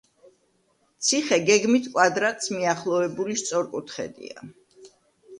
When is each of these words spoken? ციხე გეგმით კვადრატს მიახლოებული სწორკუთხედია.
ციხე 1.07 1.37
გეგმით 1.49 1.89
კვადრატს 1.95 2.49
მიახლოებული 2.53 3.35
სწორკუთხედია. 3.43 4.47